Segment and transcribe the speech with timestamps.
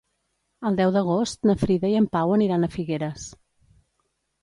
[0.69, 3.31] El deu d'agost na Frida i en Pau aniran a Figueres.